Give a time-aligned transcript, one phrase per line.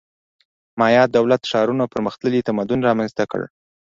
[0.79, 3.41] مایا دولت ښارونو پرمختللی تمدن رامنځته کړ